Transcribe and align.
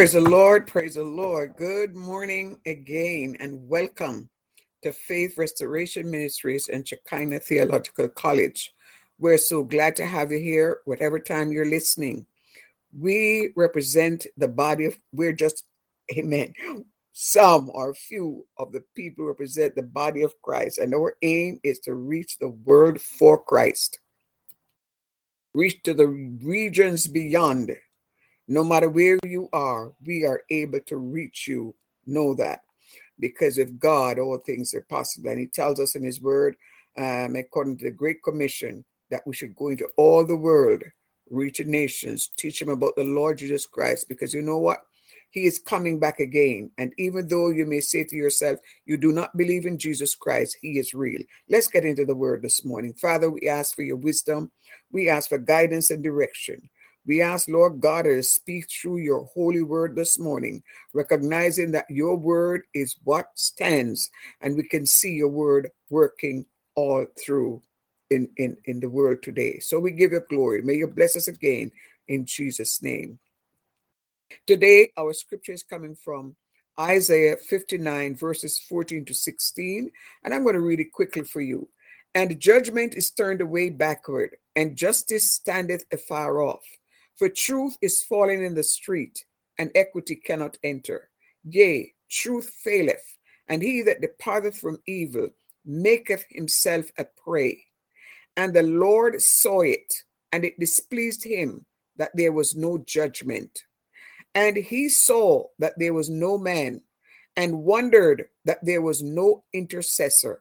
Praise 0.00 0.12
the 0.12 0.20
Lord, 0.22 0.66
praise 0.66 0.94
the 0.94 1.04
Lord. 1.04 1.56
Good 1.58 1.94
morning 1.94 2.58
again, 2.64 3.36
and 3.38 3.68
welcome 3.68 4.30
to 4.80 4.94
Faith 4.94 5.36
Restoration 5.36 6.10
Ministries 6.10 6.68
and 6.68 6.88
Shekinah 6.88 7.40
Theological 7.40 8.08
College. 8.08 8.72
We're 9.18 9.36
so 9.36 9.62
glad 9.62 9.96
to 9.96 10.06
have 10.06 10.32
you 10.32 10.38
here, 10.38 10.78
whatever 10.86 11.18
time 11.18 11.52
you're 11.52 11.68
listening. 11.68 12.24
We 12.98 13.50
represent 13.56 14.26
the 14.38 14.48
body 14.48 14.86
of, 14.86 14.98
we're 15.12 15.34
just, 15.34 15.64
amen, 16.16 16.54
some 17.12 17.70
or 17.74 17.92
few 17.92 18.46
of 18.56 18.72
the 18.72 18.82
people 18.96 19.26
represent 19.26 19.74
the 19.74 19.82
body 19.82 20.22
of 20.22 20.32
Christ, 20.40 20.78
and 20.78 20.94
our 20.94 21.14
aim 21.20 21.60
is 21.62 21.78
to 21.80 21.92
reach 21.92 22.38
the 22.38 22.48
world 22.48 23.02
for 23.02 23.36
Christ, 23.36 23.98
reach 25.52 25.82
to 25.82 25.92
the 25.92 26.08
regions 26.08 27.06
beyond 27.06 27.76
no 28.50 28.64
matter 28.64 28.90
where 28.90 29.16
you 29.24 29.48
are, 29.52 29.92
we 30.04 30.24
are 30.24 30.42
able 30.50 30.80
to 30.80 30.96
reach 30.96 31.46
you. 31.46 31.72
Know 32.04 32.34
that. 32.34 32.62
Because 33.20 33.58
with 33.58 33.78
God, 33.78 34.18
all 34.18 34.38
things 34.38 34.74
are 34.74 34.80
possible. 34.82 35.30
And 35.30 35.38
He 35.38 35.46
tells 35.46 35.78
us 35.78 35.94
in 35.94 36.02
His 36.02 36.20
Word, 36.20 36.56
um, 36.98 37.36
according 37.36 37.78
to 37.78 37.84
the 37.84 37.92
Great 37.92 38.20
Commission, 38.24 38.84
that 39.08 39.24
we 39.24 39.34
should 39.34 39.54
go 39.54 39.68
into 39.68 39.86
all 39.96 40.26
the 40.26 40.36
world, 40.36 40.82
reach 41.30 41.64
nations, 41.64 42.28
teach 42.36 42.58
them 42.58 42.70
about 42.70 42.96
the 42.96 43.04
Lord 43.04 43.38
Jesus 43.38 43.66
Christ. 43.66 44.08
Because 44.08 44.34
you 44.34 44.42
know 44.42 44.58
what? 44.58 44.80
He 45.30 45.44
is 45.44 45.60
coming 45.60 46.00
back 46.00 46.18
again. 46.18 46.72
And 46.76 46.92
even 46.98 47.28
though 47.28 47.50
you 47.50 47.66
may 47.66 47.78
say 47.78 48.02
to 48.02 48.16
yourself, 48.16 48.58
you 48.84 48.96
do 48.96 49.12
not 49.12 49.36
believe 49.36 49.64
in 49.64 49.78
Jesus 49.78 50.16
Christ, 50.16 50.56
He 50.60 50.76
is 50.76 50.92
real. 50.92 51.20
Let's 51.48 51.68
get 51.68 51.84
into 51.84 52.04
the 52.04 52.16
Word 52.16 52.42
this 52.42 52.64
morning. 52.64 52.94
Father, 52.94 53.30
we 53.30 53.42
ask 53.42 53.76
for 53.76 53.82
your 53.82 53.96
wisdom. 53.96 54.50
We 54.90 55.08
ask 55.08 55.28
for 55.28 55.38
guidance 55.38 55.92
and 55.92 56.02
direction. 56.02 56.68
We 57.10 57.22
ask, 57.22 57.48
Lord 57.48 57.80
God, 57.80 58.02
to 58.02 58.22
speak 58.22 58.70
through 58.70 58.98
your 58.98 59.24
holy 59.34 59.64
word 59.64 59.96
this 59.96 60.16
morning, 60.16 60.62
recognizing 60.94 61.72
that 61.72 61.86
your 61.90 62.14
word 62.14 62.62
is 62.72 62.98
what 63.02 63.26
stands, 63.34 64.08
and 64.40 64.54
we 64.54 64.62
can 64.62 64.86
see 64.86 65.14
your 65.14 65.26
word 65.26 65.72
working 65.88 66.46
all 66.76 67.06
through 67.20 67.62
in, 68.10 68.28
in, 68.36 68.56
in 68.66 68.78
the 68.78 68.88
world 68.88 69.24
today. 69.24 69.58
So 69.58 69.80
we 69.80 69.90
give 69.90 70.12
you 70.12 70.22
glory. 70.30 70.62
May 70.62 70.74
you 70.74 70.86
bless 70.86 71.16
us 71.16 71.26
again 71.26 71.72
in 72.06 72.26
Jesus' 72.26 72.80
name. 72.80 73.18
Today, 74.46 74.92
our 74.96 75.12
scripture 75.12 75.50
is 75.50 75.64
coming 75.64 75.96
from 75.96 76.36
Isaiah 76.78 77.38
59, 77.38 78.14
verses 78.14 78.60
14 78.68 79.04
to 79.06 79.14
16, 79.14 79.90
and 80.22 80.32
I'm 80.32 80.44
going 80.44 80.54
to 80.54 80.60
read 80.60 80.78
it 80.78 80.92
quickly 80.92 81.24
for 81.24 81.40
you. 81.40 81.68
And 82.14 82.38
judgment 82.38 82.94
is 82.94 83.10
turned 83.10 83.40
away 83.40 83.70
backward, 83.70 84.36
and 84.54 84.76
justice 84.76 85.32
standeth 85.32 85.82
afar 85.92 86.40
off. 86.40 86.62
For 87.20 87.28
truth 87.28 87.76
is 87.82 88.02
fallen 88.02 88.42
in 88.42 88.54
the 88.54 88.62
street, 88.62 89.26
and 89.58 89.70
equity 89.74 90.16
cannot 90.16 90.56
enter. 90.64 91.10
Yea, 91.44 91.92
truth 92.08 92.48
faileth, 92.64 93.18
and 93.46 93.60
he 93.60 93.82
that 93.82 94.00
departeth 94.00 94.56
from 94.56 94.80
evil 94.86 95.28
maketh 95.66 96.24
himself 96.30 96.86
a 96.96 97.04
prey. 97.04 97.62
And 98.38 98.54
the 98.54 98.62
Lord 98.62 99.20
saw 99.20 99.60
it, 99.60 99.92
and 100.32 100.46
it 100.46 100.58
displeased 100.58 101.22
him 101.22 101.66
that 101.96 102.12
there 102.14 102.32
was 102.32 102.56
no 102.56 102.78
judgment. 102.78 103.64
And 104.34 104.56
he 104.56 104.88
saw 104.88 105.44
that 105.58 105.78
there 105.78 105.92
was 105.92 106.08
no 106.08 106.38
man, 106.38 106.80
and 107.36 107.64
wondered 107.64 108.30
that 108.46 108.64
there 108.64 108.80
was 108.80 109.02
no 109.02 109.44
intercessor. 109.52 110.40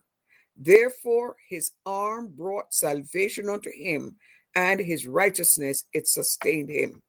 Therefore 0.55 1.35
his 1.49 1.71
arm 1.85 2.31
brought 2.37 2.73
salvation 2.73 3.49
unto 3.49 3.69
him, 3.69 4.15
and 4.55 4.79
his 4.79 5.07
righteousness 5.07 5.85
it 5.93 6.07
sustained 6.07 6.69
him. 6.69 7.01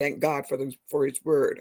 Thank 0.00 0.20
god 0.20 0.46
for 0.48 0.56
the 0.56 0.74
for 0.90 1.06
his 1.06 1.20
word. 1.24 1.60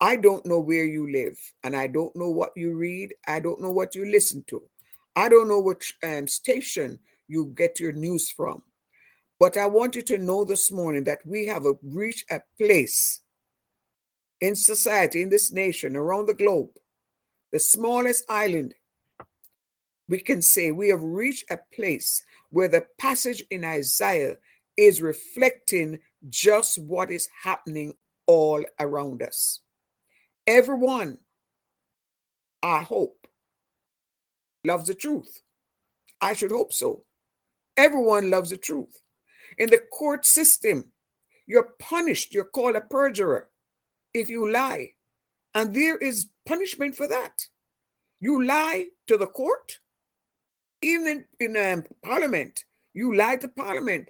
I 0.00 0.16
don't 0.16 0.44
know 0.44 0.60
where 0.60 0.84
you 0.84 1.10
live 1.10 1.38
and 1.64 1.74
i 1.74 1.86
don't 1.86 2.14
know 2.14 2.30
what 2.30 2.50
you 2.54 2.76
read 2.76 3.14
i 3.26 3.40
don't 3.40 3.62
know 3.62 3.70
what 3.70 3.94
you 3.94 4.04
listen 4.04 4.44
to. 4.48 4.62
I 5.14 5.30
don't 5.30 5.48
know 5.48 5.60
which 5.60 5.94
um, 6.02 6.28
station 6.28 6.98
you 7.28 7.54
get 7.56 7.80
your 7.80 7.92
news 7.92 8.30
from. 8.30 8.62
But 9.40 9.56
i 9.56 9.66
want 9.66 9.96
you 9.96 10.02
to 10.02 10.18
know 10.18 10.44
this 10.44 10.70
morning 10.70 11.04
that 11.04 11.20
we 11.24 11.46
have 11.46 11.66
a, 11.66 11.74
reached 11.82 12.30
a 12.30 12.40
place 12.58 13.20
in 14.40 14.54
society 14.54 15.22
in 15.22 15.28
this 15.30 15.52
nation 15.52 15.96
around 15.96 16.26
the 16.26 16.34
globe 16.34 16.70
the 17.52 17.58
smallest 17.58 18.24
island 18.28 18.74
we 20.08 20.18
can 20.18 20.42
say 20.42 20.70
we 20.70 20.88
have 20.88 21.02
reached 21.02 21.44
a 21.50 21.58
place 21.74 22.22
where 22.50 22.68
the 22.68 22.86
passage 22.98 23.42
in 23.50 23.64
Isaiah 23.64 24.36
is 24.76 25.02
reflecting 25.02 25.98
just 26.28 26.78
what 26.78 27.10
is 27.10 27.28
happening 27.42 27.94
all 28.26 28.64
around 28.80 29.22
us. 29.22 29.60
Everyone, 30.46 31.18
I 32.62 32.82
hope, 32.82 33.26
loves 34.64 34.86
the 34.86 34.94
truth. 34.94 35.42
I 36.20 36.34
should 36.34 36.50
hope 36.50 36.72
so. 36.72 37.04
Everyone 37.76 38.30
loves 38.30 38.50
the 38.50 38.56
truth. 38.56 39.02
In 39.58 39.70
the 39.70 39.82
court 39.92 40.24
system, 40.26 40.92
you're 41.46 41.74
punished. 41.78 42.34
You're 42.34 42.44
called 42.44 42.76
a 42.76 42.80
perjurer 42.80 43.48
if 44.12 44.28
you 44.28 44.50
lie. 44.50 44.90
And 45.54 45.74
there 45.74 45.96
is 45.96 46.28
punishment 46.46 46.96
for 46.96 47.06
that. 47.08 47.32
You 48.20 48.44
lie 48.44 48.86
to 49.06 49.16
the 49.16 49.26
court, 49.26 49.78
even 50.82 51.24
in, 51.40 51.56
um, 51.56 51.84
parliament, 52.02 52.64
you 52.94 53.14
lie 53.14 53.36
to 53.36 53.48
parliament. 53.48 54.08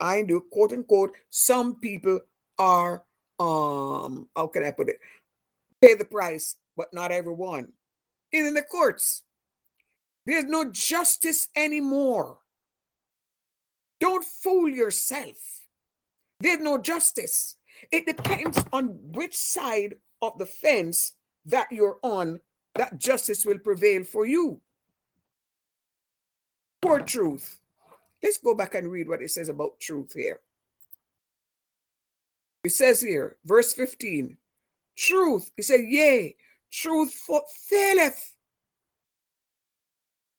I 0.00 0.22
do 0.22 0.44
quote 0.50 0.72
unquote. 0.72 1.12
Some 1.30 1.76
people 1.80 2.20
are 2.58 3.04
um 3.38 4.28
how 4.36 4.48
can 4.48 4.64
I 4.64 4.70
put 4.70 4.88
it? 4.88 4.98
Pay 5.80 5.94
the 5.94 6.04
price, 6.04 6.56
but 6.76 6.92
not 6.92 7.10
everyone. 7.12 7.72
in 8.32 8.54
the 8.54 8.62
courts, 8.62 9.22
there's 10.26 10.44
no 10.44 10.70
justice 10.70 11.48
anymore. 11.56 12.38
Don't 14.00 14.24
fool 14.24 14.68
yourself. 14.68 15.36
There's 16.40 16.60
no 16.60 16.78
justice. 16.78 17.56
It 17.90 18.06
depends 18.06 18.62
on 18.72 18.98
which 19.12 19.36
side 19.36 19.94
of 20.22 20.38
the 20.38 20.46
fence 20.46 21.12
that 21.46 21.68
you're 21.70 21.98
on 22.02 22.40
that 22.74 22.98
justice 22.98 23.44
will 23.44 23.58
prevail 23.58 24.04
for 24.04 24.26
you. 24.26 24.60
Poor 26.82 27.00
truth. 27.00 27.60
Let's 28.22 28.38
go 28.38 28.54
back 28.54 28.74
and 28.74 28.90
read 28.90 29.08
what 29.08 29.22
it 29.22 29.30
says 29.30 29.48
about 29.48 29.80
truth 29.80 30.12
here. 30.14 30.40
It 32.64 32.72
says 32.72 33.00
here, 33.00 33.36
verse 33.44 33.72
15, 33.72 34.36
truth. 34.96 35.50
He 35.56 35.62
said, 35.62 35.80
Yea, 35.80 36.36
truth 36.70 37.14
faileth. 37.68 38.34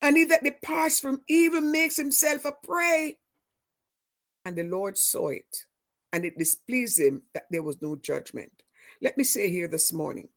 And 0.02 0.18
he 0.18 0.26
that 0.26 0.44
departs 0.44 1.00
from 1.00 1.22
evil 1.28 1.62
makes 1.62 1.98
himself 1.98 2.46
a 2.46 2.52
prey. 2.52 3.18
And 4.46 4.56
the 4.56 4.64
Lord 4.64 4.98
saw 4.98 5.30
it, 5.30 5.66
and 6.12 6.26
it 6.26 6.38
displeased 6.38 7.00
him 7.00 7.22
that 7.34 7.46
there 7.52 7.64
was 7.64 7.82
no 7.82 7.96
judgment. 7.96 8.52
Let 9.02 9.18
me 9.18 9.24
say 9.24 9.50
here 9.50 9.68
this 9.68 9.94
morning, 9.94 10.30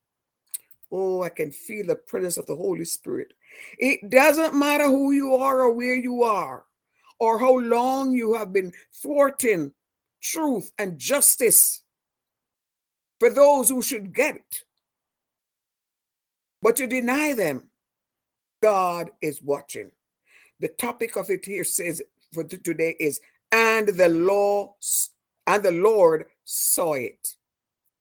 oh, 0.93 1.23
I 1.23 1.31
can 1.31 1.51
feel 1.51 1.87
the 1.87 1.97
presence 1.97 2.37
of 2.37 2.47
the 2.47 2.57
Holy 2.57 2.85
Spirit. 2.85 3.33
It 3.79 4.11
doesn't 4.11 4.55
matter 4.55 4.85
who 4.85 5.13
you 5.13 5.35
are 5.35 5.61
or 5.61 5.73
where 5.73 5.95
you 5.95 6.23
are, 6.23 6.65
or 7.19 7.39
how 7.39 7.59
long 7.59 8.13
you 8.13 8.35
have 8.35 8.53
been 8.53 8.73
thwarting 9.03 9.73
truth 10.21 10.73
and 10.79 10.99
justice 10.99 11.83
for 13.21 13.31
those 13.31 13.69
who 13.69 13.83
should 13.83 14.15
get 14.15 14.37
it. 14.37 14.65
But 16.63 16.79
you 16.79 16.87
deny 16.87 17.35
them. 17.35 17.65
God 18.63 19.11
is 19.21 19.43
watching. 19.43 19.91
The 20.61 20.69
topic 20.69 21.17
of 21.17 21.29
it 21.29 21.45
here 21.45 21.65
says 21.65 22.01
for 22.33 22.45
today 22.45 22.97
is 22.99 23.21
and 23.53 23.89
the 23.89 24.09
law 24.09 24.75
and 25.47 25.63
the 25.63 25.73
Lord 25.73 26.27
saw 26.45 26.95
it. 26.95 27.35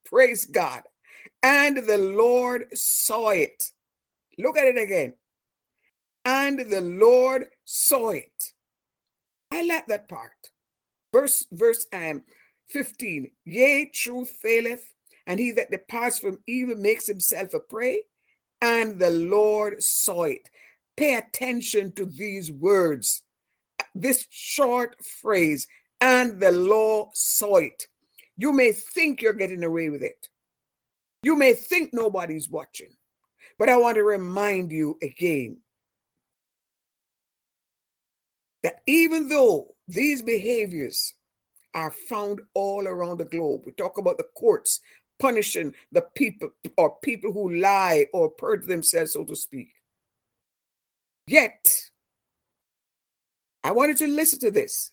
Praise 0.05 0.45
God. 0.45 0.83
And 1.41 1.77
the 1.77 1.97
Lord 1.97 2.67
saw 2.73 3.29
it. 3.29 3.71
Look 4.37 4.57
at 4.57 4.65
it 4.65 4.77
again. 4.77 5.13
And 6.25 6.59
the 6.59 6.81
Lord 6.81 7.47
saw 7.65 8.11
it. 8.11 8.53
I 9.51 9.63
like 9.63 9.87
that 9.87 10.07
part. 10.07 10.31
Verse 11.11 11.45
verse 11.51 11.85
um 11.93 12.23
15. 12.69 13.29
Yea, 13.45 13.91
truth 13.93 14.35
faileth, 14.41 14.83
and 15.27 15.39
he 15.39 15.51
that 15.51 15.69
departs 15.69 16.19
from 16.19 16.39
evil 16.47 16.75
makes 16.75 17.05
himself 17.05 17.53
a 17.53 17.59
prey, 17.59 18.01
and 18.61 18.99
the 18.99 19.11
Lord 19.11 19.83
saw 19.83 20.23
it. 20.23 20.49
Pay 20.97 21.15
attention 21.15 21.91
to 21.93 22.05
these 22.05 22.51
words. 22.51 23.21
This 23.93 24.25
short 24.31 24.95
phrase, 25.21 25.67
and 26.01 26.39
the 26.39 26.51
law 26.51 27.11
saw 27.13 27.57
it. 27.57 27.87
You 28.37 28.51
may 28.51 28.71
think 28.71 29.21
you're 29.21 29.33
getting 29.33 29.63
away 29.63 29.89
with 29.89 30.01
it. 30.01 30.29
You 31.21 31.35
may 31.35 31.53
think 31.53 31.93
nobody's 31.93 32.49
watching. 32.49 32.89
But 33.59 33.69
I 33.69 33.77
want 33.77 33.95
to 33.95 34.03
remind 34.03 34.71
you 34.71 34.97
again 35.01 35.57
that 38.63 38.81
even 38.87 39.27
though 39.27 39.75
these 39.87 40.21
behaviors 40.21 41.13
are 41.73 41.93
found 42.09 42.41
all 42.53 42.87
around 42.87 43.17
the 43.17 43.25
globe, 43.25 43.61
we 43.65 43.73
talk 43.73 43.97
about 43.97 44.17
the 44.17 44.27
courts 44.35 44.79
punishing 45.19 45.73
the 45.91 46.01
people 46.15 46.49
or 46.77 46.97
people 47.01 47.31
who 47.31 47.55
lie 47.55 48.07
or 48.13 48.29
perjure 48.29 48.67
themselves, 48.67 49.13
so 49.13 49.23
to 49.23 49.35
speak. 49.35 49.69
Yet, 51.27 51.89
I 53.63 53.71
wanted 53.71 53.97
to 53.97 54.07
listen 54.07 54.39
to 54.39 54.51
this. 54.51 54.91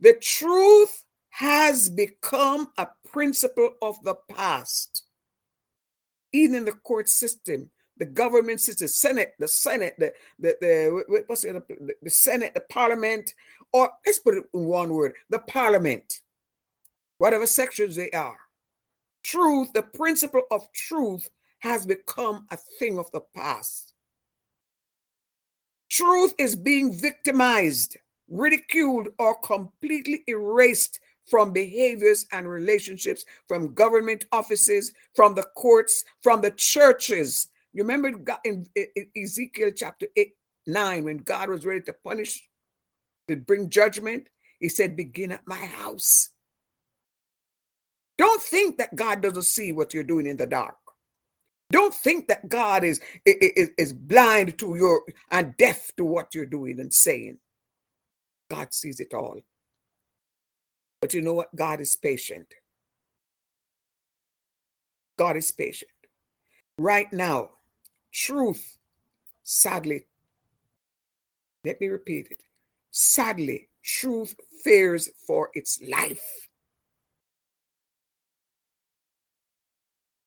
The 0.00 0.14
truth 0.14 1.02
has 1.30 1.88
become 1.88 2.68
a 2.78 2.88
principle 3.10 3.74
of 3.82 3.96
the 4.04 4.14
past. 4.30 5.04
Even 6.32 6.56
in 6.56 6.64
the 6.64 6.72
court 6.72 7.08
system, 7.08 7.70
the 7.98 8.06
government 8.06 8.60
system, 8.60 8.84
the 8.84 8.88
Senate, 8.88 9.34
the 9.38 9.48
Senate, 9.48 9.94
the 9.98 10.12
the, 10.38 10.56
the 10.60 11.22
what's 11.26 11.44
it, 11.44 11.52
the, 11.68 11.94
the 12.02 12.10
Senate, 12.10 12.54
the 12.54 12.62
Parliament, 12.68 13.34
or 13.72 13.90
let's 14.04 14.18
put 14.18 14.34
it 14.34 14.44
in 14.54 14.64
one 14.64 14.92
word, 14.92 15.14
the 15.30 15.38
Parliament, 15.40 16.20
whatever 17.18 17.46
sections 17.46 17.96
they 17.96 18.10
are. 18.10 18.38
Truth, 19.22 19.72
the 19.74 19.82
principle 19.82 20.42
of 20.50 20.70
truth 20.72 21.28
has 21.60 21.84
become 21.84 22.46
a 22.50 22.56
thing 22.78 22.98
of 22.98 23.10
the 23.10 23.20
past. 23.34 23.92
Truth 25.90 26.34
is 26.38 26.54
being 26.54 26.92
victimized, 26.92 27.96
ridiculed, 28.28 29.08
or 29.18 29.34
completely 29.40 30.22
erased 30.26 31.00
from 31.28 31.52
behaviors 31.52 32.26
and 32.32 32.48
relationships 32.48 33.24
from 33.46 33.74
government 33.74 34.26
offices, 34.32 34.92
from 35.14 35.34
the 35.34 35.42
courts, 35.56 36.04
from 36.22 36.40
the 36.40 36.50
churches. 36.52 37.48
You 37.78 37.84
remember 37.84 38.10
in 38.44 38.66
Ezekiel 39.16 39.70
chapter 39.70 40.08
8, 40.16 40.32
9, 40.66 41.04
when 41.04 41.18
God 41.18 41.48
was 41.48 41.64
ready 41.64 41.82
to 41.82 41.92
punish, 41.92 42.42
to 43.28 43.36
bring 43.36 43.70
judgment, 43.70 44.26
he 44.58 44.68
said, 44.68 44.96
Begin 44.96 45.30
at 45.30 45.46
my 45.46 45.58
house. 45.58 46.30
Don't 48.16 48.42
think 48.42 48.78
that 48.78 48.96
God 48.96 49.20
doesn't 49.20 49.44
see 49.44 49.70
what 49.70 49.94
you're 49.94 50.02
doing 50.02 50.26
in 50.26 50.36
the 50.36 50.44
dark. 50.44 50.74
Don't 51.70 51.94
think 51.94 52.26
that 52.26 52.48
God 52.48 52.82
is, 52.82 53.00
is, 53.24 53.70
is 53.78 53.92
blind 53.92 54.58
to 54.58 54.74
your 54.74 55.04
and 55.30 55.56
deaf 55.56 55.92
to 55.98 56.04
what 56.04 56.34
you're 56.34 56.46
doing 56.46 56.80
and 56.80 56.92
saying. 56.92 57.38
God 58.50 58.74
sees 58.74 58.98
it 58.98 59.14
all. 59.14 59.38
But 61.00 61.14
you 61.14 61.22
know 61.22 61.34
what? 61.34 61.54
God 61.54 61.80
is 61.80 61.94
patient. 61.94 62.52
God 65.16 65.36
is 65.36 65.52
patient. 65.52 65.92
Right 66.76 67.12
now, 67.12 67.50
truth, 68.12 68.78
sadly, 69.44 70.06
let 71.64 71.80
me 71.80 71.88
repeat 71.88 72.28
it. 72.30 72.42
Sadly, 72.90 73.68
truth 73.82 74.34
fears 74.64 75.08
for 75.26 75.50
its 75.54 75.80
life. 75.88 76.48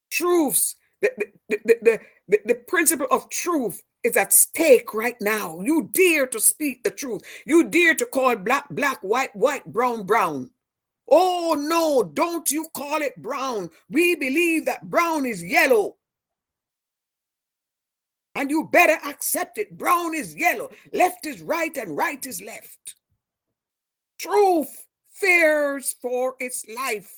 Truths, 0.09 0.75
the, 1.01 1.11
the, 1.49 1.99
the, 2.27 2.39
the, 2.45 2.55
principle 2.67 3.07
of 3.09 3.29
truth 3.29 3.81
is 4.03 4.17
at 4.17 4.33
stake 4.33 4.93
right 4.93 5.15
now. 5.21 5.59
You 5.61 5.89
dare 5.93 6.27
to 6.27 6.39
speak 6.39 6.83
the 6.83 6.91
truth. 6.91 7.23
You 7.45 7.69
dare 7.69 7.95
to 7.95 8.05
call 8.05 8.35
black, 8.35 8.67
black, 8.69 8.99
white, 9.01 9.35
white, 9.35 9.65
brown, 9.65 10.03
brown. 10.03 10.51
Oh 11.09 11.55
no, 11.57 12.03
don't 12.03 12.49
you 12.51 12.67
call 12.73 13.01
it 13.01 13.21
brown. 13.21 13.69
We 13.89 14.15
believe 14.15 14.65
that 14.65 14.89
brown 14.89 15.25
is 15.25 15.43
yellow. 15.43 15.97
And 18.35 18.49
you 18.49 18.69
better 18.71 18.97
accept 19.05 19.57
it. 19.57 19.77
Brown 19.77 20.15
is 20.15 20.35
yellow, 20.35 20.69
left 20.93 21.25
is 21.25 21.41
right, 21.41 21.75
and 21.75 21.97
right 21.97 22.25
is 22.25 22.41
left. 22.41 22.95
Truth 24.19 24.87
fears 25.13 25.95
for 26.01 26.35
its 26.39 26.65
life. 26.75 27.13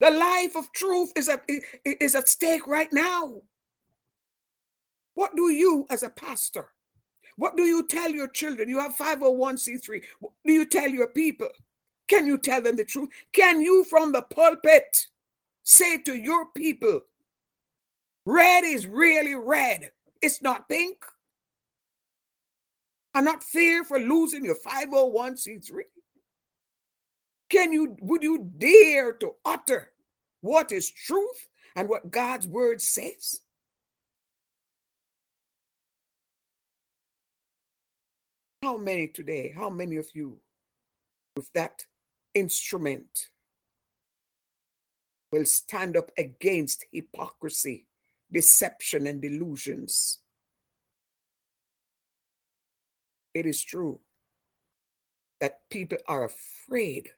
The 0.00 0.10
life 0.10 0.56
of 0.56 0.72
truth 0.72 1.12
is 1.14 1.28
at, 1.28 1.44
is 1.84 2.14
at 2.14 2.28
stake 2.28 2.66
right 2.66 2.92
now. 2.92 3.42
What 5.14 5.36
do 5.36 5.50
you, 5.50 5.86
as 5.90 6.02
a 6.02 6.08
pastor, 6.08 6.68
what 7.36 7.56
do 7.56 7.64
you 7.64 7.86
tell 7.86 8.10
your 8.10 8.28
children? 8.28 8.68
You 8.68 8.78
have 8.80 8.96
501c3. 8.96 10.02
What 10.20 10.32
do 10.44 10.52
you 10.52 10.66
tell 10.66 10.88
your 10.88 11.08
people? 11.08 11.48
Can 12.08 12.26
you 12.26 12.38
tell 12.38 12.60
them 12.60 12.76
the 12.76 12.84
truth? 12.84 13.10
Can 13.32 13.60
you, 13.60 13.84
from 13.84 14.12
the 14.12 14.22
pulpit, 14.22 15.06
say 15.62 15.98
to 15.98 16.16
your 16.16 16.46
people, 16.56 17.00
red 18.26 18.64
is 18.64 18.86
really 18.86 19.34
red, 19.34 19.90
it's 20.22 20.42
not 20.42 20.68
pink? 20.68 20.98
I'm 23.14 23.24
not 23.24 23.42
fear 23.42 23.84
for 23.84 23.98
losing 23.98 24.44
your 24.44 24.56
501c3. 24.66 25.70
Can 27.48 27.72
you, 27.72 27.96
would 28.00 28.22
you 28.22 28.48
dare 28.56 29.12
to 29.14 29.32
utter 29.44 29.90
what 30.40 30.70
is 30.70 30.90
truth 30.90 31.48
and 31.74 31.88
what 31.88 32.10
God's 32.10 32.46
word 32.46 32.80
says? 32.80 33.40
How 38.62 38.76
many 38.76 39.08
today, 39.08 39.52
how 39.56 39.70
many 39.70 39.96
of 39.96 40.06
you 40.14 40.38
with 41.34 41.50
that 41.54 41.84
instrument 42.34 43.28
will 45.32 45.46
stand 45.46 45.96
up 45.96 46.10
against 46.18 46.84
hypocrisy, 46.92 47.86
deception, 48.32 49.06
and 49.06 49.20
delusions? 49.20 50.18
It 53.34 53.46
is 53.46 53.62
true 53.62 54.00
that 55.40 55.60
people 55.70 55.98
are 56.06 56.24
afraid 56.24 57.10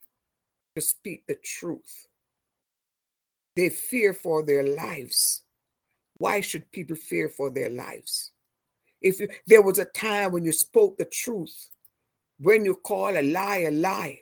to 0.76 0.82
speak 0.82 1.26
the 1.26 1.36
truth. 1.42 2.06
They 3.56 3.68
fear 3.68 4.14
for 4.14 4.42
their 4.42 4.62
lives. 4.62 5.42
Why 6.16 6.40
should 6.40 6.70
people 6.70 6.96
fear 6.96 7.28
for 7.28 7.50
their 7.50 7.70
lives? 7.70 8.32
If 9.00 9.20
you, 9.20 9.28
there 9.46 9.62
was 9.62 9.78
a 9.78 9.84
time 9.84 10.32
when 10.32 10.44
you 10.44 10.52
spoke 10.52 10.96
the 10.96 11.04
truth, 11.04 11.68
when 12.38 12.64
you 12.64 12.76
call 12.76 13.16
a 13.16 13.22
lie 13.22 13.64
a 13.68 13.70
lie, 13.70 14.20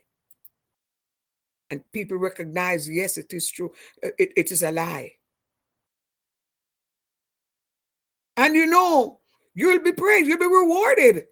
and 1.71 1.85
people 1.93 2.17
recognize, 2.17 2.89
yes, 2.89 3.17
it 3.19 3.33
is 3.33 3.49
true, 3.49 3.73
uh, 4.05 4.09
it, 4.19 4.33
it 4.37 4.53
is 4.53 4.63
a 4.63 4.73
lie. 4.73 5.13
And 8.41 8.55
you 8.55 8.65
know, 8.65 9.21
you'll 9.55 9.81
be 9.81 9.93
praised, 9.93 10.27
you'll 10.27 10.39
be 10.39 10.47
rewarded. 10.47 11.25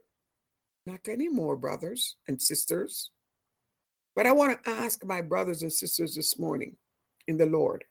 Not 0.84 1.08
anymore, 1.08 1.56
brothers 1.56 2.16
and 2.28 2.40
sisters. 2.40 3.10
But 4.14 4.26
I 4.26 4.32
want 4.32 4.62
to 4.62 4.70
ask 4.70 5.02
my 5.06 5.22
brothers 5.22 5.62
and 5.62 5.72
sisters 5.72 6.14
this 6.14 6.38
morning 6.38 6.76
in 7.26 7.38
the 7.38 7.46
Lord 7.46 7.84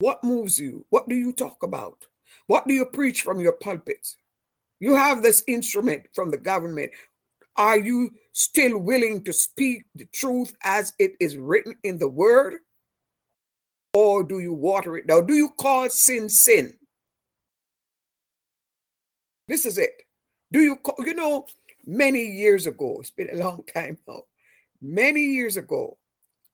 what 0.00 0.24
moves 0.24 0.58
you? 0.58 0.84
What 0.90 1.08
do 1.08 1.14
you 1.14 1.32
talk 1.32 1.62
about? 1.62 2.04
What 2.48 2.66
do 2.66 2.74
you 2.74 2.86
preach 2.86 3.22
from 3.22 3.38
your 3.38 3.52
pulpit? 3.52 4.14
You 4.80 4.96
have 4.96 5.22
this 5.22 5.44
instrument 5.46 6.06
from 6.14 6.32
the 6.32 6.36
government. 6.36 6.90
Are 7.56 7.78
you 7.78 8.10
still 8.32 8.78
willing 8.78 9.22
to 9.24 9.32
speak 9.32 9.84
the 9.94 10.06
truth 10.06 10.52
as 10.64 10.94
it 10.98 11.12
is 11.20 11.36
written 11.36 11.76
in 11.84 11.98
the 11.98 12.08
word? 12.08 12.54
Or 13.94 14.24
do 14.24 14.40
you 14.40 14.52
water 14.52 14.96
it 14.96 15.06
down? 15.06 15.26
Do 15.26 15.34
you 15.34 15.50
call 15.50 15.88
sin 15.90 16.28
sin? 16.28 16.74
This 19.48 19.66
is 19.66 19.78
it. 19.78 20.02
Do 20.52 20.60
you 20.60 20.78
you 21.00 21.14
know, 21.14 21.46
many 21.86 22.24
years 22.24 22.66
ago, 22.66 22.98
it's 23.00 23.10
been 23.10 23.30
a 23.32 23.36
long 23.36 23.64
time 23.74 23.98
now. 24.06 24.22
Many 24.80 25.22
years 25.22 25.56
ago, 25.56 25.96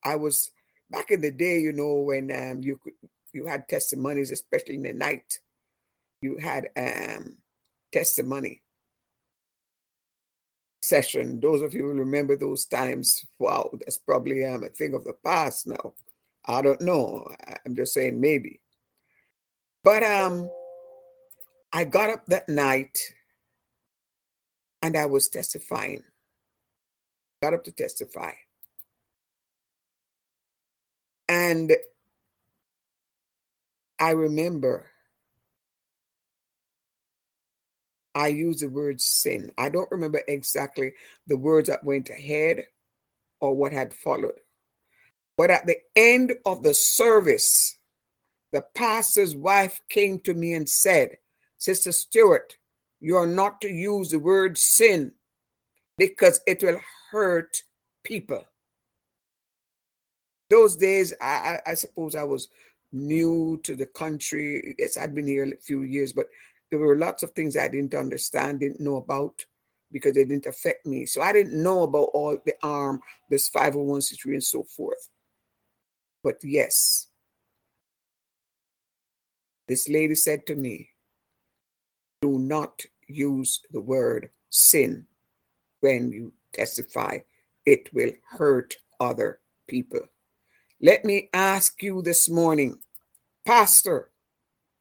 I 0.02 0.16
was 0.16 0.50
back 0.90 1.10
in 1.10 1.20
the 1.20 1.30
day, 1.30 1.60
you 1.60 1.72
know, 1.72 1.94
when 1.94 2.30
um, 2.30 2.62
you 2.62 2.78
could 2.82 2.94
you 3.32 3.46
had 3.46 3.68
testimonies, 3.68 4.30
especially 4.30 4.76
in 4.76 4.82
the 4.82 4.92
night 4.92 5.40
you 6.22 6.38
had 6.38 6.68
um 6.76 7.36
testimony 7.92 8.62
session. 10.80 11.40
Those 11.40 11.62
of 11.62 11.74
you 11.74 11.82
who 11.82 11.92
remember 11.92 12.36
those 12.36 12.66
times, 12.66 13.26
wow, 13.38 13.70
that's 13.72 13.98
probably 13.98 14.44
um, 14.44 14.64
a 14.64 14.68
thing 14.68 14.94
of 14.94 15.04
the 15.04 15.14
past 15.24 15.66
now. 15.66 15.94
I 16.46 16.62
don't 16.62 16.80
know. 16.80 17.26
I'm 17.64 17.74
just 17.74 17.94
saying 17.94 18.20
maybe. 18.20 18.60
But 19.82 20.02
um, 20.02 20.50
I 21.74 21.82
got 21.82 22.08
up 22.08 22.24
that 22.26 22.48
night 22.48 23.00
and 24.80 24.96
I 24.96 25.06
was 25.06 25.28
testifying. 25.28 26.04
Got 27.42 27.54
up 27.54 27.64
to 27.64 27.72
testify. 27.72 28.30
And 31.28 31.72
I 33.98 34.10
remember 34.10 34.86
I 38.14 38.28
used 38.28 38.60
the 38.60 38.68
word 38.68 39.00
sin. 39.00 39.50
I 39.58 39.68
don't 39.68 39.90
remember 39.90 40.22
exactly 40.28 40.92
the 41.26 41.36
words 41.36 41.68
that 41.68 41.82
went 41.82 42.08
ahead 42.08 42.66
or 43.40 43.52
what 43.52 43.72
had 43.72 43.92
followed. 43.92 44.38
But 45.36 45.50
at 45.50 45.66
the 45.66 45.78
end 45.96 46.34
of 46.46 46.62
the 46.62 46.72
service, 46.72 47.76
the 48.52 48.64
pastor's 48.76 49.34
wife 49.34 49.80
came 49.88 50.20
to 50.20 50.34
me 50.34 50.54
and 50.54 50.68
said, 50.68 51.16
Sister 51.58 51.92
Stewart, 51.92 52.56
you 53.00 53.16
are 53.16 53.26
not 53.26 53.60
to 53.60 53.68
use 53.68 54.10
the 54.10 54.18
word 54.18 54.56
sin 54.58 55.12
because 55.98 56.40
it 56.46 56.62
will 56.62 56.80
hurt 57.10 57.62
people. 58.02 58.44
Those 60.50 60.76
days, 60.76 61.14
I, 61.20 61.58
I, 61.66 61.74
suppose 61.74 62.14
I 62.14 62.22
was 62.22 62.48
new 62.92 63.60
to 63.64 63.74
the 63.74 63.86
country. 63.86 64.74
Yes, 64.78 64.96
I'd 64.96 65.14
been 65.14 65.26
here 65.26 65.44
a 65.44 65.56
few 65.56 65.82
years, 65.82 66.12
but 66.12 66.26
there 66.70 66.78
were 66.78 66.96
lots 66.96 67.22
of 67.22 67.30
things 67.32 67.56
I 67.56 67.68
didn't 67.68 67.94
understand, 67.94 68.60
didn't 68.60 68.80
know 68.80 68.96
about 68.96 69.44
because 69.90 70.14
they 70.14 70.24
didn't 70.24 70.46
affect 70.46 70.86
me. 70.86 71.06
So 71.06 71.22
I 71.22 71.32
didn't 71.32 71.60
know 71.62 71.82
about 71.82 72.10
all 72.14 72.36
the 72.44 72.54
arm, 72.62 73.00
this 73.30 73.48
501c3 73.50 74.24
and 74.26 74.44
so 74.44 74.64
forth. 74.64 75.08
But 76.22 76.36
yes, 76.42 77.08
this 79.68 79.88
lady 79.88 80.14
said 80.14 80.46
to 80.46 80.56
me, 80.56 80.90
do 82.24 82.38
not 82.38 82.80
use 83.06 83.60
the 83.70 83.80
word 83.80 84.30
sin 84.48 85.06
when 85.80 86.10
you 86.10 86.32
testify. 86.54 87.18
It 87.66 87.92
will 87.92 88.12
hurt 88.30 88.74
other 88.98 89.40
people. 89.68 90.00
Let 90.80 91.04
me 91.04 91.28
ask 91.34 91.82
you 91.82 92.00
this 92.00 92.30
morning, 92.30 92.78
pastor, 93.44 94.08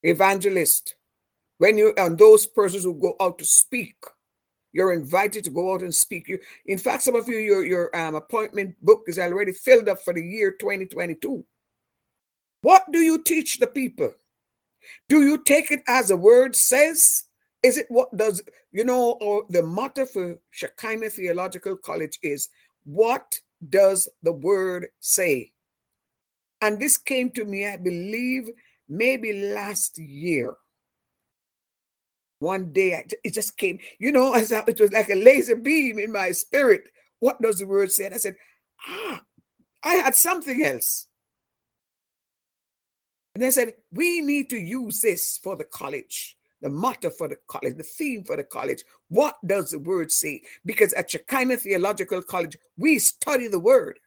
evangelist, 0.04 0.96
when 1.58 1.78
you 1.78 1.94
and 1.98 2.18
those 2.18 2.46
persons 2.46 2.86
who 2.86 2.94
go 2.94 3.18
out 3.20 3.40
to 3.40 3.46
speak, 3.46 3.98
you're 4.72 4.94
invited 4.94 5.44
to 5.44 5.50
go 5.50 5.74
out 5.74 5.82
and 5.82 5.94
speak. 5.94 6.30
You, 6.30 6.40
in 6.66 6.78
fact, 6.78 7.04
some 7.04 7.16
of 7.16 7.28
you, 7.28 7.40
your 7.40 7.66
your 7.66 7.86
um, 7.94 8.16
appointment 8.16 8.74
book 8.82 9.04
is 9.08 9.20
already 9.20 9.52
filled 9.52 9.90
up 9.90 10.02
for 10.02 10.14
the 10.14 10.24
year 10.24 10.52
2022. 10.52 11.44
What 12.62 12.90
do 12.90 13.00
you 13.00 13.22
teach 13.22 13.58
the 13.60 13.68
people? 13.68 14.14
Do 15.10 15.22
you 15.28 15.44
take 15.44 15.72
it 15.72 15.82
as 15.88 16.08
the 16.08 16.16
word 16.16 16.56
says? 16.56 17.26
Is 17.64 17.78
it 17.78 17.88
what 17.90 18.16
does 18.16 18.42
you 18.72 18.84
know? 18.84 19.18
Or 19.22 19.46
the 19.50 19.64
motto 19.64 20.06
for 20.06 20.38
Shekinah 20.52 21.10
Theological 21.10 21.78
College 21.78 22.20
is, 22.22 22.50
"What 22.84 23.40
does 23.70 24.08
the 24.22 24.34
word 24.34 24.88
say?" 25.00 25.52
And 26.62 26.80
this 26.80 26.98
came 26.98 27.30
to 27.32 27.46
me, 27.46 27.68
I 27.68 27.78
believe, 27.78 28.50
maybe 28.88 29.34
last 29.54 29.98
year 29.98 30.56
one 32.44 32.74
day 32.74 33.06
it 33.24 33.34
just 33.34 33.58
came, 33.58 33.80
you 33.98 34.12
know, 34.12 34.34
as 34.36 34.52
it 34.52 34.80
was 34.80 34.92
like 34.92 35.10
a 35.10 35.16
laser 35.16 35.56
beam 35.56 35.98
in 35.98 36.12
my 36.12 36.32
spirit. 36.32 36.84
What 37.20 37.42
does 37.42 37.60
the 37.60 37.66
word 37.66 37.92
say? 37.92 38.06
And 38.06 38.14
I 38.14 38.18
said, 38.18 38.36
ah, 38.88 39.22
I 39.84 39.96
had 39.96 40.16
something 40.16 40.64
else. 40.64 41.08
And 43.34 43.44
they 43.44 43.50
said, 43.50 43.74
we 43.92 44.22
need 44.22 44.50
to 44.52 44.58
use 44.58 45.02
this 45.02 45.40
for 45.42 45.56
the 45.56 45.64
college, 45.64 46.38
the 46.64 46.70
motto 46.70 47.10
for 47.10 47.28
the 47.28 47.38
college, 47.48 47.76
the 47.78 47.84
theme 47.84 48.24
for 48.24 48.38
the 48.38 48.44
college. 48.44 48.84
What 49.10 49.36
does 49.46 49.72
the 49.72 49.80
word 49.80 50.12
say? 50.12 50.42
Because 50.66 50.94
at 50.94 51.12
Shekinah 51.12 51.58
Theological 51.58 52.22
College, 52.24 52.58
we 52.78 52.98
study 53.00 53.48
the 53.50 53.60
word. 53.60 54.00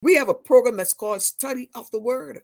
We 0.00 0.14
have 0.14 0.28
a 0.28 0.34
program 0.34 0.78
that's 0.78 0.94
called 0.94 1.22
Study 1.22 1.68
of 1.74 1.90
the 1.90 2.00
Word. 2.00 2.40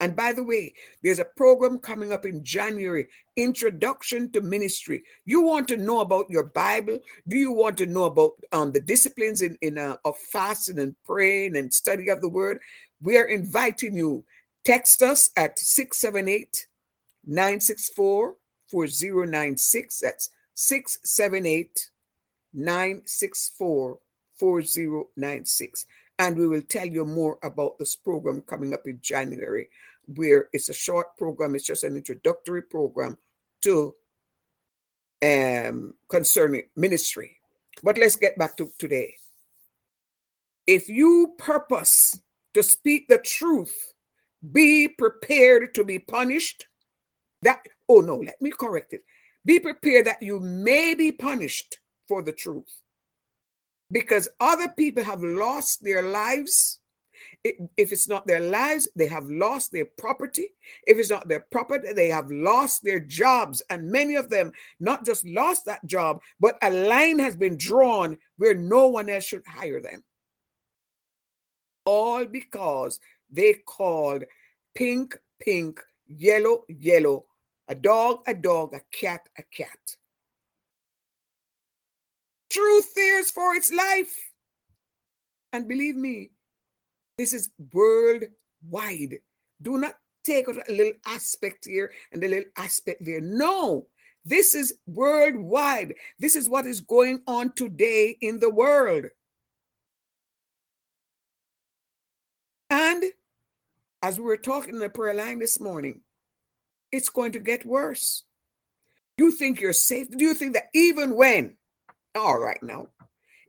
And 0.00 0.14
by 0.14 0.34
the 0.34 0.44
way, 0.44 0.74
there's 1.02 1.20
a 1.20 1.24
program 1.24 1.78
coming 1.78 2.12
up 2.12 2.26
in 2.26 2.44
January, 2.44 3.08
Introduction 3.36 4.30
to 4.32 4.42
Ministry. 4.42 5.04
You 5.24 5.40
want 5.40 5.68
to 5.68 5.78
know 5.78 6.00
about 6.00 6.28
your 6.28 6.44
Bible? 6.44 6.98
Do 7.26 7.38
you 7.38 7.52
want 7.52 7.78
to 7.78 7.86
know 7.86 8.04
about 8.04 8.32
um, 8.52 8.72
the 8.72 8.80
disciplines 8.80 9.40
in, 9.40 9.56
in 9.62 9.78
uh, 9.78 9.96
of 10.04 10.18
fasting 10.18 10.80
and 10.80 10.94
praying 11.06 11.56
and 11.56 11.72
study 11.72 12.08
of 12.08 12.20
the 12.20 12.28
Word? 12.28 12.58
We 13.00 13.16
are 13.16 13.24
inviting 13.24 13.96
you. 13.96 14.24
Text 14.64 15.00
us 15.00 15.30
at 15.36 15.58
678 15.58 16.66
964 17.26 18.34
4096. 18.70 20.00
That's 20.00 20.30
678 20.54 21.90
964 22.54 23.98
4096 24.38 25.86
and 26.18 26.36
we 26.36 26.48
will 26.48 26.62
tell 26.62 26.86
you 26.86 27.04
more 27.04 27.38
about 27.42 27.78
this 27.78 27.94
program 27.94 28.40
coming 28.42 28.72
up 28.72 28.86
in 28.86 28.98
January, 29.02 29.68
where 30.14 30.48
it's 30.52 30.68
a 30.68 30.74
short 30.74 31.16
program, 31.18 31.54
it's 31.54 31.66
just 31.66 31.84
an 31.84 31.96
introductory 31.96 32.62
program 32.62 33.18
to 33.62 33.94
um, 35.22 35.94
concerning 36.08 36.62
ministry. 36.74 37.36
But 37.82 37.98
let's 37.98 38.16
get 38.16 38.38
back 38.38 38.56
to 38.56 38.70
today. 38.78 39.14
If 40.66 40.88
you 40.88 41.34
purpose 41.38 42.18
to 42.54 42.62
speak 42.62 43.08
the 43.08 43.18
truth, 43.18 43.92
be 44.52 44.88
prepared 44.88 45.74
to 45.74 45.84
be 45.84 45.98
punished. 45.98 46.66
That, 47.42 47.60
oh 47.88 48.00
no, 48.00 48.16
let 48.16 48.40
me 48.40 48.50
correct 48.50 48.92
it. 48.92 49.02
Be 49.44 49.60
prepared 49.60 50.06
that 50.06 50.22
you 50.22 50.40
may 50.40 50.94
be 50.94 51.12
punished 51.12 51.78
for 52.08 52.22
the 52.22 52.32
truth 52.32 52.82
because 53.90 54.28
other 54.40 54.68
people 54.68 55.04
have 55.04 55.22
lost 55.22 55.82
their 55.84 56.02
lives. 56.02 56.80
If 57.44 57.92
it's 57.92 58.08
not 58.08 58.26
their 58.26 58.40
lives, 58.40 58.88
they 58.96 59.06
have 59.06 59.28
lost 59.30 59.70
their 59.72 59.86
property. 59.98 60.48
If 60.86 60.98
it's 60.98 61.10
not 61.10 61.28
their 61.28 61.46
property, 61.50 61.92
they 61.92 62.08
have 62.08 62.30
lost 62.30 62.82
their 62.82 63.00
jobs. 63.00 63.62
And 63.70 63.90
many 63.90 64.16
of 64.16 64.28
them 64.28 64.52
not 64.80 65.04
just 65.04 65.24
lost 65.24 65.64
that 65.66 65.86
job, 65.86 66.20
but 66.40 66.58
a 66.62 66.70
line 66.70 67.18
has 67.20 67.36
been 67.36 67.56
drawn 67.56 68.18
where 68.36 68.54
no 68.54 68.88
one 68.88 69.08
else 69.08 69.24
should 69.24 69.46
hire 69.46 69.80
them. 69.80 70.02
All 71.84 72.24
because 72.24 72.98
they 73.30 73.54
called 73.54 74.24
pink, 74.74 75.16
pink, 75.40 75.80
yellow, 76.06 76.64
yellow, 76.68 77.24
a 77.68 77.74
dog, 77.74 78.20
a 78.26 78.34
dog, 78.34 78.74
a 78.74 78.80
cat, 78.92 79.20
a 79.38 79.42
cat. 79.42 79.96
Truth 82.50 82.92
fears 82.94 83.30
for 83.30 83.54
its 83.54 83.72
life. 83.72 84.14
And 85.52 85.68
believe 85.68 85.96
me, 85.96 86.30
this 87.18 87.32
is 87.32 87.50
worldwide. 87.72 89.18
Do 89.62 89.78
not 89.78 89.94
take 90.24 90.48
a 90.48 90.72
little 90.72 90.92
aspect 91.06 91.64
here 91.64 91.92
and 92.12 92.22
a 92.22 92.28
little 92.28 92.50
aspect 92.56 93.04
there. 93.04 93.20
No, 93.20 93.86
this 94.24 94.54
is 94.54 94.74
worldwide. 94.86 95.94
This 96.18 96.36
is 96.36 96.48
what 96.48 96.66
is 96.66 96.80
going 96.80 97.22
on 97.26 97.52
today 97.52 98.16
in 98.20 98.38
the 98.40 98.50
world. 98.50 99.06
And 102.68 103.04
as 104.02 104.18
we 104.18 104.24
were 104.24 104.36
talking 104.36 104.74
in 104.74 104.80
the 104.80 104.88
prayer 104.88 105.14
line 105.14 105.38
this 105.38 105.60
morning, 105.60 106.00
it's 106.92 107.08
going 107.08 107.32
to 107.32 107.40
get 107.40 107.66
worse. 107.66 108.24
You 109.18 109.32
think 109.32 109.60
you're 109.60 109.72
safe? 109.72 110.08
Do 110.10 110.24
you 110.24 110.34
think 110.34 110.54
that 110.54 110.68
even 110.74 111.16
when 111.16 111.56
all 112.16 112.38
right 112.38 112.62
now. 112.62 112.88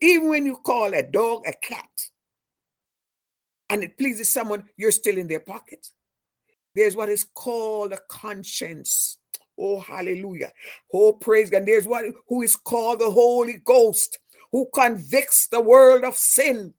Even 0.02 0.30
when 0.30 0.46
you 0.46 0.58
call 0.58 0.94
a 0.94 1.02
dog 1.02 1.44
a 1.48 1.54
cat 1.54 1.90
and 3.70 3.84
it 3.84 3.98
pleases 3.98 4.30
someone, 4.30 4.66
you're 4.78 4.92
still 4.92 5.18
in 5.18 5.28
their 5.28 5.40
pocket. 5.40 5.88
There's 6.76 6.96
what 6.96 7.10
is 7.10 7.26
called 7.34 7.94
a 7.94 8.00
conscience. 8.10 9.18
Oh, 9.58 9.80
hallelujah. 9.80 10.52
Oh, 10.94 11.14
praise 11.14 11.50
God. 11.50 11.66
There's 11.66 11.88
what 11.88 12.06
who 12.28 12.44
is 12.44 12.56
called 12.56 13.00
the 13.00 13.10
Holy 13.10 13.60
Ghost, 13.66 14.20
who 14.52 14.68
convicts 14.74 15.48
the 15.48 15.62
world 15.62 16.04
of 16.04 16.16
sin. 16.16 16.74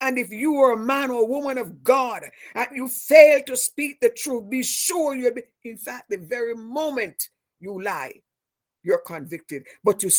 And 0.00 0.18
if 0.18 0.30
you 0.30 0.56
are 0.56 0.72
a 0.72 0.78
man 0.78 1.10
or 1.10 1.22
a 1.22 1.26
woman 1.26 1.58
of 1.58 1.84
God 1.84 2.22
and 2.54 2.68
you 2.74 2.88
fail 2.88 3.42
to 3.46 3.56
speak 3.56 4.00
the 4.00 4.08
truth, 4.08 4.48
be 4.48 4.62
sure 4.62 5.14
you're, 5.14 5.34
in 5.64 5.76
fact, 5.76 6.08
the 6.08 6.16
very 6.16 6.54
moment 6.54 7.28
you 7.60 7.82
lie, 7.82 8.14
you're 8.82 9.02
convicted. 9.06 9.64
But 9.84 10.02
you, 10.02 10.10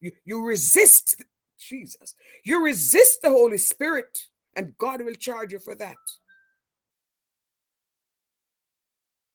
you, 0.00 0.12
you 0.24 0.44
resist 0.44 1.22
Jesus. 1.58 2.14
You 2.44 2.62
resist 2.62 3.22
the 3.22 3.30
Holy 3.30 3.58
Spirit, 3.58 4.26
and 4.54 4.76
God 4.76 5.02
will 5.02 5.14
charge 5.14 5.52
you 5.52 5.58
for 5.58 5.74
that. 5.76 5.96